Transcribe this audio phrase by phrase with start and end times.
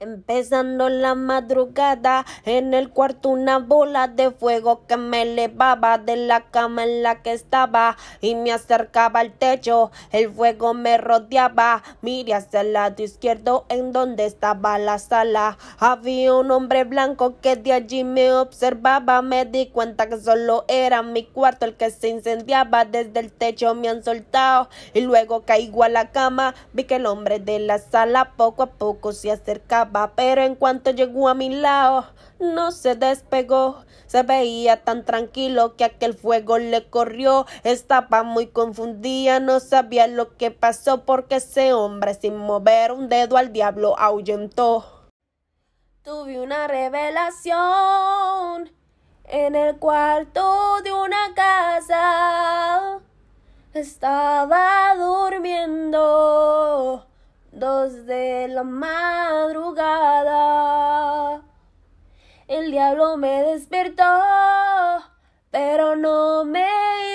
[0.00, 6.50] Empezando la madrugada, en el cuarto una bola de fuego que me elevaba de la
[6.50, 9.92] cama en la que estaba y me acercaba al techo.
[10.10, 15.58] El fuego me rodeaba, miré hacia el lado izquierdo en donde estaba la sala.
[15.78, 19.22] Había un hombre blanco que de allí me observaba.
[19.22, 22.84] Me di cuenta que solo era mi cuarto el que se incendiaba.
[22.84, 26.56] Desde el techo me han soltado y luego caigo a la cama.
[26.72, 30.90] Vi que el hombre de la sala poco a poco se acercaba pero en cuanto
[30.90, 32.06] llegó a mi lado,
[32.40, 33.84] no se despegó.
[34.06, 37.46] Se veía tan tranquilo que aquel fuego le corrió.
[37.62, 43.36] Estaba muy confundida, no sabía lo que pasó porque ese hombre sin mover un dedo
[43.36, 45.08] al diablo ahuyentó.
[46.02, 47.54] Tuve una revelación
[49.24, 53.00] en el cuarto de una casa.
[53.72, 56.33] Estaba durmiendo
[57.92, 59.74] de la madrugada.
[62.48, 64.02] El diablo me despertó,
[65.50, 66.66] pero no me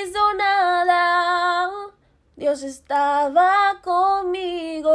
[0.03, 1.69] hizo nada.
[2.35, 4.91] Dios estaba conmigo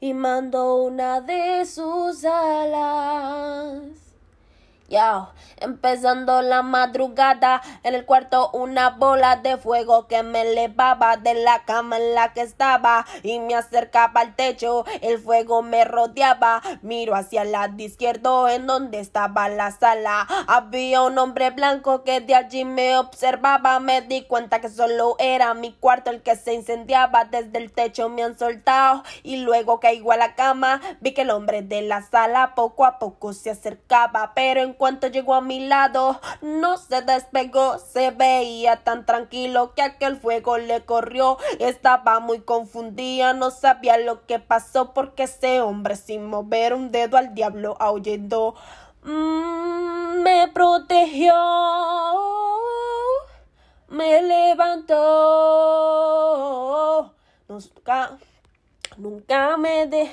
[0.00, 4.05] y mandó una de sus alas.
[4.88, 11.34] Ya, empezando la madrugada, en el cuarto una bola de fuego que me elevaba de
[11.34, 14.84] la cama en la que estaba y me acercaba al techo.
[15.00, 20.24] El fuego me rodeaba, miro hacia el lado izquierdo en donde estaba la sala.
[20.46, 23.80] Había un hombre blanco que de allí me observaba.
[23.80, 27.24] Me di cuenta que solo era mi cuarto el que se incendiaba.
[27.24, 30.80] Desde el techo me han soltado y luego caigo a la cama.
[31.00, 35.08] Vi que el hombre de la sala poco a poco se acercaba, pero en cuanto
[35.08, 40.84] llegó a mi lado, no se despegó, se veía tan tranquilo que aquel fuego le
[40.84, 41.38] corrió.
[41.58, 47.16] Estaba muy confundida, no sabía lo que pasó porque ese hombre sin mover un dedo
[47.16, 48.54] al diablo ahuyendo
[49.02, 51.34] mm, me protegió,
[53.88, 54.94] me levantó,
[57.48, 58.18] nunca,
[58.96, 60.12] nunca me dejó.